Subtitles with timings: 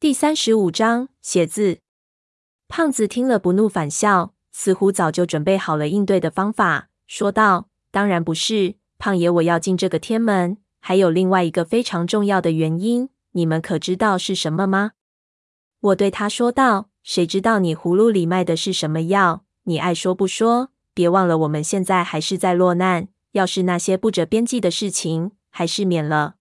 [0.00, 1.80] 第三十五章写字。
[2.68, 14.92] 胖子听了不怒反笑，似乎早就准备好了应对的方法，说道：“当然不是，胖爷，我要进这个天门，还有另外一个非常重要的原因，你们可知道是什么吗？”
[15.80, 19.44] 我对他说道：“谁知道你葫芦里卖的是什么药？
[19.64, 20.70] 你爱说不说。
[20.94, 26.36] 别忘了，我们现在还是在落难，要是那些不着边际的事情，还是免了。”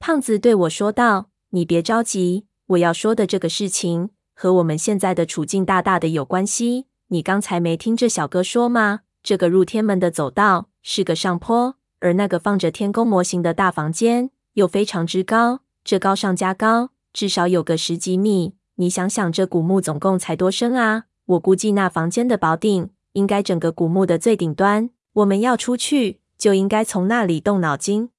[0.00, 6.86] 胖子对我说道：“你别着急。”我要说的这个事情和我们现在的处境大大的有关系。
[7.08, 9.00] 你刚才没听这小哥说吗？
[9.22, 18.54] 这个入天门的走道是个上坡，而那个放着天宫模型的大房间又非常之高，这高上加高，至少有个十几米。
[18.76, 21.04] 你想想，这古墓总共才多深啊？
[21.26, 24.90] 我估计那房间的宝顶应该整个古墓的最顶端。
[25.14, 28.10] 我们要出去，就应该从那里动脑筋。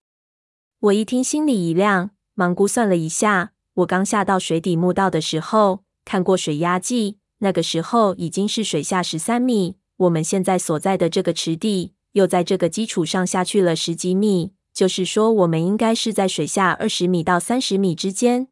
[0.79, 3.51] 我一听，心里一亮，忙估算了一下。
[3.75, 9.75] 我刚下到水底墓道的时候，看过水压计，那个时候已经是水下十三米。
[9.97, 18.47] 我们现在所在的这个池地，又在这个基础上下去了十几米，就是说，我们应该是在水下二十米到三十米之间。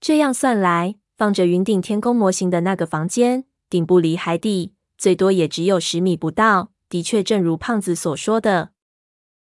[0.00, 6.72] 这样算来，放着云顶天宫模型的那个房间，顶部离海底最多也只有十米不到。
[6.90, 8.72] 的确，正如胖子所说的，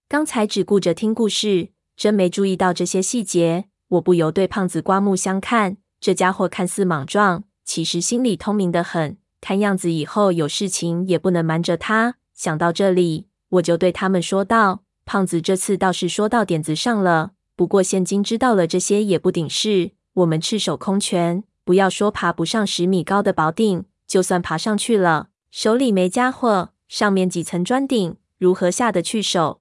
[0.10, 3.70] 刚才只顾着听故事，真没注意到这些细节。
[3.94, 9.18] 我不由对胖子刮目相看，这家伙看似莽撞，其实心里通明得很。
[9.40, 12.16] 看样子以后有事情也不能瞒着他。
[12.34, 17.34] 想到这里，我就对他们说道：“胖子这次倒是说到点子上了。
[17.56, 19.92] 不过现今知道了这些也不顶事。
[20.14, 29.60] 我们赤手空拳，不要说爬不上十米高的宝顶，就算爬上去了，手里没家伙，上面几层砖顶，如何下得去手？”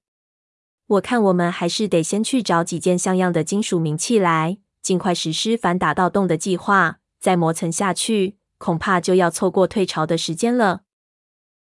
[0.87, 6.99] 我看我们还是得先去找几件像样的金属名器来，尽快实施反打盗洞的计划。
[7.19, 10.81] 再磨蹭下去，恐怕就要错过退潮的时间了。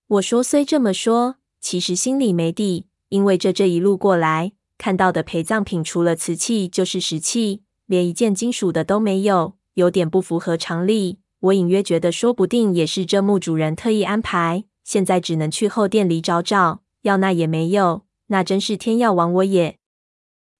[0.08, 11.20] 我说虽这么说，其实心里没底，因为这这一路过来看到的陪葬品，除了瓷器就是石器，连一件金属的都没有，有点不符合常理。
[11.42, 14.64] 我隐约觉得，说不定也是这墓主人特意安排。
[14.86, 18.04] 现在只能去后殿里找找，要那也没有。
[18.32, 19.78] 那真是天要亡我也！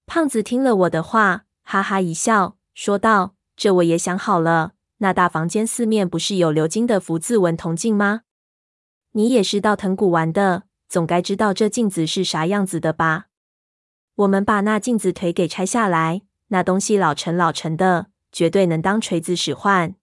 [0.06, 4.72] 胖子听了我的话，哈哈一笑，说道：“这我也想好了。
[4.98, 8.22] 那大房间四面不是有鎏金的福字纹铜镜吗？
[9.12, 13.26] 你也是到藤谷玩的，总该知道这镜子是啥样子的吧？
[14.16, 19.94] 我们把那镜子腿给拆下来，那东西老沉老沉的，绝对能当锤子使唤。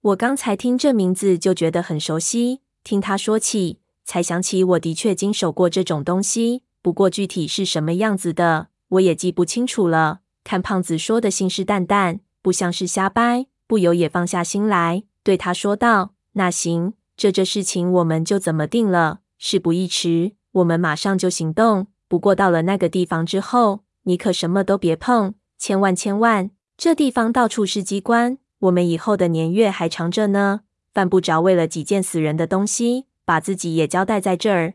[0.00, 10.20] 我刚才听这名字就觉得很熟悉，听他说起，才想起我的确经手过这种东西。”不过具体是什么样子的，我也记不清楚了。
[10.42, 19.20] 看胖子说的信誓旦旦，不像是瞎掰，不由也放下心来，对他说道：“那行，这这事情我们就怎么定了？
[19.36, 21.88] 事不宜迟，我们马上就行动。
[22.08, 26.50] 不过到了那个地方之后，你可什么都别碰，千万千万！
[26.78, 30.62] 这地方到处是机关，我们以后的年月还长着呢，
[30.94, 34.72] 犯不着为了几件死人的东西，把自己也交代在这儿。”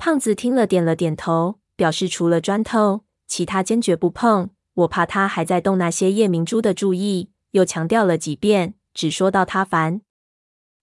[0.00, 4.48] 胖子听了，点了点头，表示除了砖头，其他坚决不碰。
[4.72, 10.00] 我怕他还在动那些夜明珠的主意，又强调了几遍，只说到他烦。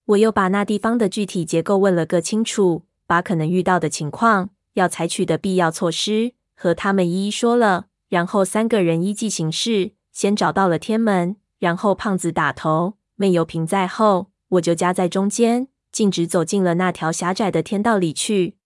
[0.05, 7.87] 我又把那地方的具体结构问了个清楚，把可能遇到的情况、要采取的必要措施和他们一一说了。
[8.09, 18.56] 然后三个人依计行事，先找到了天门，然后胖子打头，闷油瓶在后，我就夹在中间，径直走进了那条狭窄的天道里去。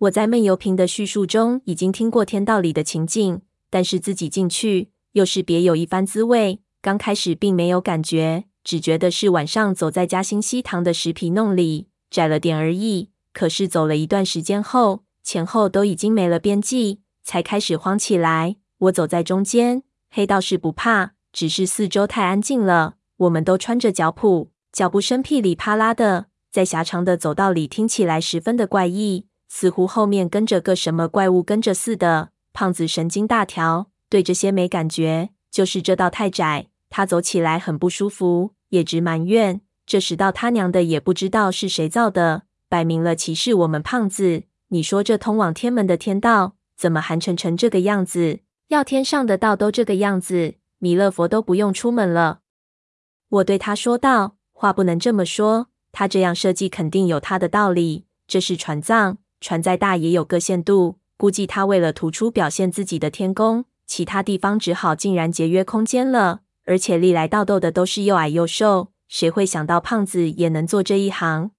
[0.00, 6.60] 我在闷油瓶的叙述中已经听过天道里的情境，但是自己进去又是别有一番滋味。
[6.80, 13.10] 刚开始并没有感觉，只觉得是晚上走在嘉兴西塘的石皮弄里，窄了点而已。
[13.34, 18.56] 可是走了一段时间后，前后都已经没了边际，才开始慌起来。
[18.78, 22.94] 我走在中间，黑道是不怕，只是四周太安静了。
[23.18, 29.26] 我们都穿着脚蹼，脚步声噼里啪啦的，在狭长的走道里听起来十分的怪异。
[29.52, 32.30] 似乎后面跟着个什么怪物跟着似的。
[32.52, 44.44] 胖子神经大条，对这些没感觉，就是这道太窄，他走起来很不舒服，也直埋怨：这石道他娘的也不知道是谁造的，摆明了歧视我们胖子。
[44.68, 48.40] 你说这通往天门的天道，怎么寒碜成这个样子？
[48.68, 52.40] 要天上的道都这个样子，弥勒佛都不用出门了。
[53.28, 58.06] 我对他说道：话不能这么说，他这样设计肯定有他的道理。
[58.28, 59.18] 这是船葬。
[59.40, 66.40] 船再大也有个限度，估计他为了突出表现自己的天宫，其他地方只好竟然节约空间了。
[66.66, 71.50] 而且历来盗洞的都是又矮又瘦，谁会想到胖子也能做这一行？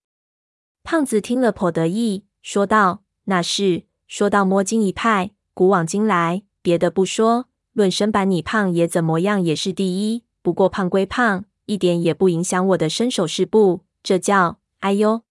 [0.83, 3.83] 胖子听了颇得意，说道：“那是。
[4.07, 10.23] 说到摸金一派，古往今来，别的不说，论身板，你胖爷怎么样也是第一。
[10.41, 13.81] 不过胖归胖，一点也不影响我的身手是不？
[14.03, 15.21] 这叫哎呦！”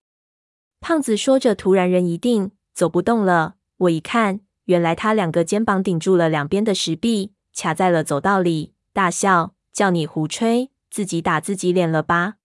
[0.81, 3.57] 胖子说着，突然人一定，走不动了。
[3.77, 12.37] 我一看，原来他两个肩膀顶住了两边的石壁，卡在了走道里，大笑：“叫你胡吹，自己打自己脸了吧？”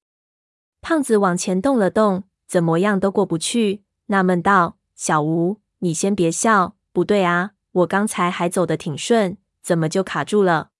[0.81, 10.71] 胖子往前动了动，怎么样都过不去，纳闷道：“小吴，你先别笑，不对啊，我刚才还走得挺顺，怎么就卡住了？”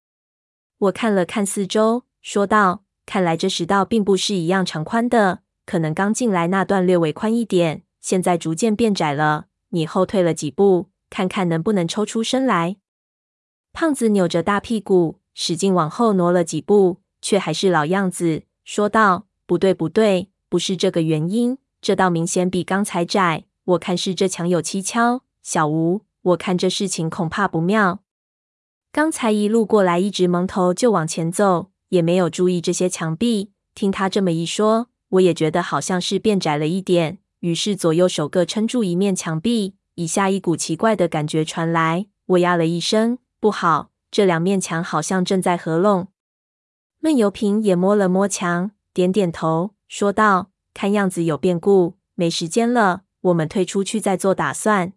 [0.78, 9.46] 我看了看四周，说道：“看来这石道并不是一样长宽的，可能刚进来那段略微宽一点，现在逐渐变窄了。
[9.70, 12.78] 你后退了几步，看看能不能抽出身来。”
[13.74, 19.26] 胖子扭着大屁股，使劲往后挪了几步，却还是老样子，说道。
[19.48, 21.60] 不对，不对，不是这个原因。
[21.80, 25.22] 这道明显比刚才窄，我看是这墙有蹊跷。
[25.44, 28.00] 小吴，我看这事情恐怕不妙。
[28.92, 33.52] 刚才一路过来，一直蒙头就往前走，也没有注意这些墙壁。
[33.76, 37.20] 听他这么一说，我也觉得好像是变窄了一点。
[37.42, 46.08] 于是左右手各撑住一面墙壁，一下一股奇怪的感觉传来，我呀了一声，不好，这两面墙好像正在合拢。
[47.00, 48.72] 闷油瓶也摸了摸墙。
[48.94, 54.94] 点点头，说道：“看样子有变故，没时间了，我们退出去再做打算。”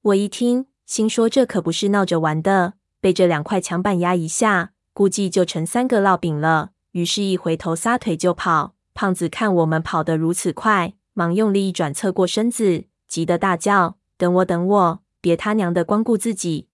[0.00, 6.70] 我一听，心说这可不是闹着玩的，被这两块墙板压一下，估计就成三个烙饼了。
[6.92, 8.74] 于是，一回头撒腿就跑。
[8.94, 15.02] 胖子看我们跑得如此快，忙用力一转，侧过身子，急得大叫：“等我，等我！
[15.20, 16.68] 别他娘的光顾自己！”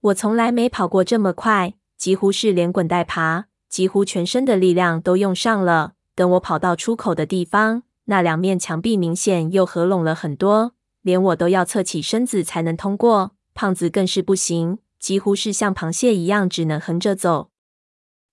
[0.00, 3.46] 我从来没跑过这么快，几乎是连滚带爬。
[3.68, 5.94] 几乎全身的力量都用上了。
[6.14, 10.72] 等我跑到出口的地方，那两面墙壁明显又合拢了很多，
[11.02, 13.32] 连我都要侧起身子才能通过。
[13.52, 17.50] 胖子更是不行，几乎是像螃蟹一样，只能横着走。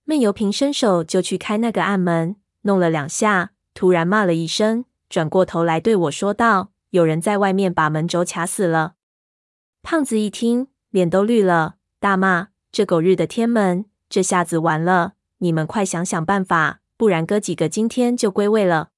[0.05, 8.95] 闷油瓶伸手就去开那个暗门，弄了两下，突然骂了一声，转过头来对我说道：“有人在外面把门轴卡死了。”
[9.81, 18.89] 胖子一听，脸都绿了，大骂：“这狗日的天门，这下子完了！”你们快想想办法，不然哥几个今天就归位了。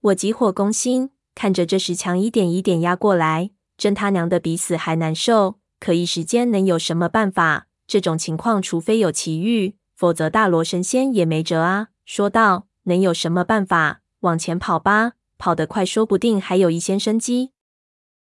[0.00, 5.58] 我急火攻心，看着这石墙一点一点压过来，真他娘的比死还难受。
[5.80, 7.66] 可一时间能有什么办法？
[7.88, 11.88] 这种情况，除非有奇遇，否则大罗神仙也没辙啊。
[12.04, 14.00] 说道：“能有什么办法？
[14.20, 17.52] 往前跑吧，跑得快，说不定还有一线生机。”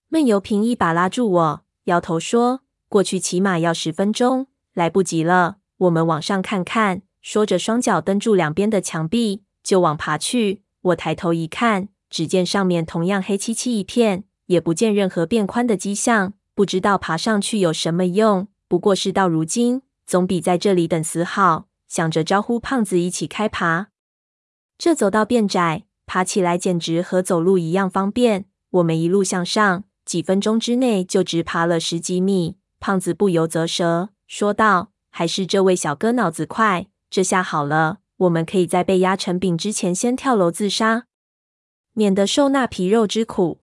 [0.08, 5.58] 闷油瓶一把拉住我，摇头说：“过去起码要十分钟，来不及了。
[5.78, 10.62] 我们往上看看。”说着，双脚蹬住两边的墙壁，就往爬去。
[10.82, 16.34] 我抬头一看，只见上面同样黑漆漆一片，也不见任何变宽的迹象。
[16.54, 21.66] 不知道爬上去有什么用，不过事到如今，总比在这里等死好。
[21.88, 23.88] 想着招呼胖子一起开爬。
[24.84, 28.44] 这走道变窄，爬起来简直和走路一样方便。
[28.68, 32.58] 我们一路向上，几分钟之内就直爬了十几米。
[32.80, 41.06] 胖子不由啧舌，说道：“还是这位小哥脑子快。”这下好了，我们可以在被压成饼之前先跳楼自杀，
[41.94, 43.60] 免得受那皮肉之苦。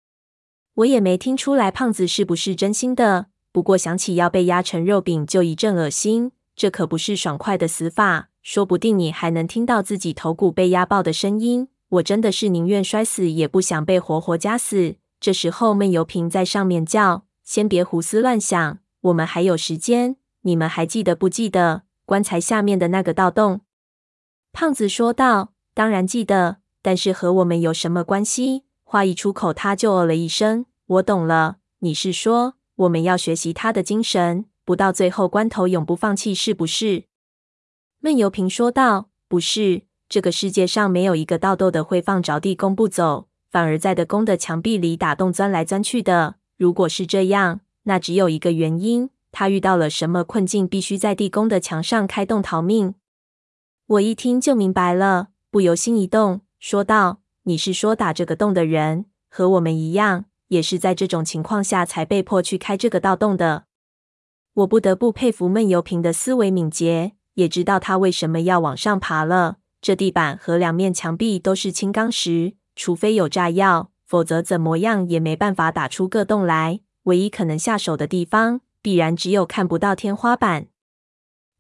[0.75, 6.31] 我也没听出来胖子是不是真心的，不过想起要被压成肉饼就一阵恶心。
[6.55, 11.69] 这可不是爽快的死法，说不定你还能听到自己头骨被压爆的声音。
[11.89, 14.97] 我真的是宁愿摔死，也不想被活活夹死。
[15.21, 20.17] 这时候闷油瓶在上面叫：“先别胡思乱想，我们还有时间。
[20.43, 23.61] 你们还记得不记得？”棺材下面的那个盗洞，
[24.53, 30.65] 胖子说道：“当然记得，但是和我们有什么关系？”话一出口，他就哦了一声。
[30.87, 37.05] 我懂了，你是说我们要学习他的精神，不到最后关头永不放弃，是不是？
[38.09, 46.37] 闷油瓶说道：“不是，这个世界上没有一个盗洞的会放着地宫不走，反而在地宫的墙壁里打洞钻来钻去的。
[46.57, 52.95] 如果是这样，那只有一个原因。”他遇到了什么困境，必须在地宫的墙上开洞逃命？
[53.87, 63.67] 我一听就明白了，不由心一动，说道：“你是说打这个洞的人和我们一样，也是在这种情况下才被迫去开这个盗洞的？”
[64.65, 69.59] 我不得不佩服闷油瓶的思维敏捷，也知道他为什么要往上爬了。
[69.81, 76.81] 这地板和两面墙壁都是轻钢石，除非有炸药，否则怎么样也没办法打出个洞来。
[77.05, 78.61] 唯一可能下手的地方。
[78.81, 80.69] 必然只有看不到天花板。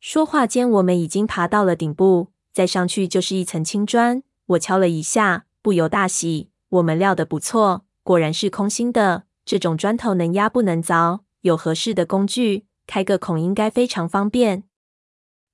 [0.00, 4.22] 说话间，我们已经爬到了顶部，再上去就是一层青砖。
[4.46, 6.50] 我敲了一下，不由大喜。
[6.68, 9.24] 我们料得不错，果然是空心的。
[9.44, 14.62] 这种砖头能压不能凿，有合适的工具，开个孔应该非常方便。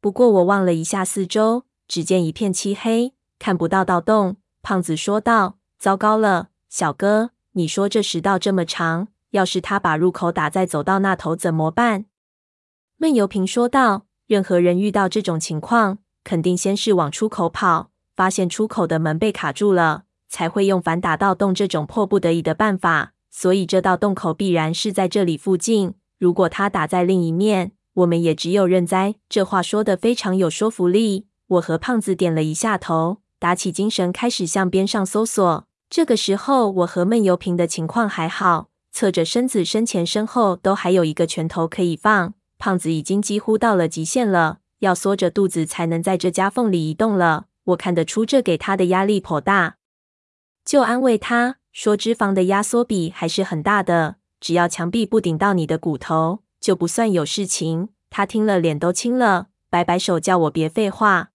[0.04, 4.37] 不过我望了一下四周，只见一片漆黑，看不到盗洞。
[4.61, 12.04] 胖子说道：“糟糕了，小哥，你说这石道这么长，要是他把入口打在走道那头怎么办？”
[13.00, 25.94] 闷油瓶说道：“任何人遇到这种情况，肯定先是往出口跑，发现出口的门被卡住了。”才会用反打盗洞这种迫不得已的办法，所以这道洞口必然是在这里附近。
[26.18, 29.14] 如果他打在另一面，我们也只有认栽。
[29.28, 31.26] 这话说得非常有说服力。
[31.46, 35.66] 我和胖子点了一下头，打起精神开始向边上搜索。
[35.90, 42.34] 这个时候，我和闷油瓶的情况还好，侧着身子，身前身后都还有一个拳头可以放。
[42.58, 47.46] 胖子已经几乎到了极限了，要缩着肚子才能在这夹缝里移动了。
[47.64, 49.76] 我看得出这给他的压力颇大。
[50.64, 61.33] 就安慰他说：“脂肪的压缩比还是很大的，只要墙壁不顶到你的骨头，就不算有事情。”他听了脸都青了，摆摆手叫我别废话。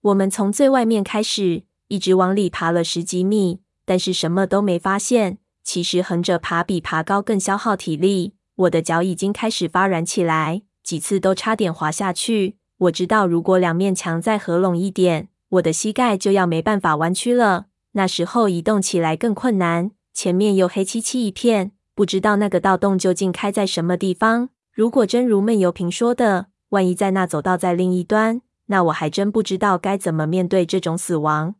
[0.00, 5.36] 我们从最外面开始，一直往里爬了十几米，但是什么都没发现。
[5.62, 12.56] 其实横着爬比爬高更消耗体力，我的脚已经开始发软起来，几次都差点滑下去。
[12.78, 17.66] 我知道，如果两面墙再合拢一点，我的膝盖就要没办法弯曲了。
[17.92, 24.50] 那时候移动起来更困难，前面又黑漆漆一片，不知道那个盗洞究竟开在什么地方。
[24.72, 31.56] 如果真如闷油瓶说的，万一在那走道在另一端，那我还真不知道该怎么面对这种死亡。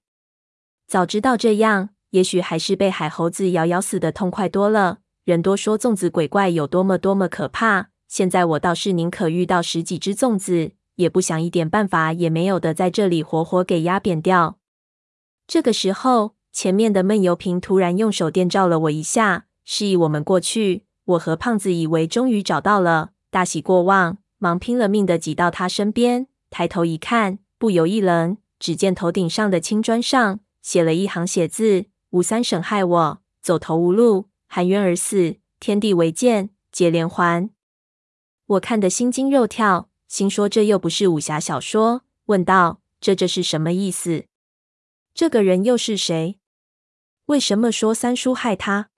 [0.87, 4.99] 早知道这样，也许还是被海猴子咬咬死的痛快多了。
[5.25, 14.59] 人多说粽子鬼怪有多么多么可怕，现在我倒是宁可遇到十几只粽子，也不想一点办法也没有的在这里活活给压扁掉。
[15.49, 20.87] 这个时候，前面的闷油瓶突然用手电照了我一下，示意我们过去。
[21.05, 26.27] 我和胖子以为终于找到了，大喜过望，忙拼了命的挤到他身边。
[26.49, 37.51] 抬头一看，不由一愣，只见头顶上的青砖上写了一行血字：“吴三省害我，走投无路，含冤而死，天地为鉴，结连环。”
[38.47, 44.25] 我看得心惊肉跳，心说这又不是武侠小说，问道：“这这是什么意思？”
[45.13, 46.39] 这个人又是谁？
[47.27, 48.89] 为什么说三叔害他？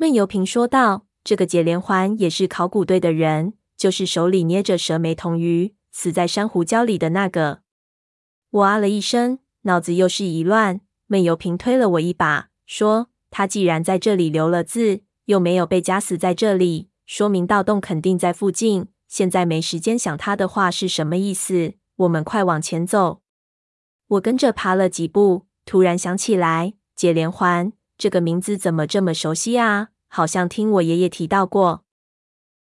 [0.00, 7.62] 闷油瓶说道：“这个解连环也是考古队的人，就是手里捏着蛇眉铜鱼死在珊瑚礁里的那个。”
[8.50, 10.82] 我啊了一声，脑子又是一乱。
[11.08, 18.86] 闷油瓶推了我一把，说：“他既然在这里留了字，又没有被夹死在这里，说明盗洞肯定在附近。
[19.08, 21.74] 现在没时间想他的话是什么意思？
[21.96, 23.22] 我们快往前走。”
[24.06, 29.88] 我跟着爬了几步，突然想起来，解连环这个名字怎么这么熟悉啊？
[30.06, 31.82] 好像听我爷爷提到过。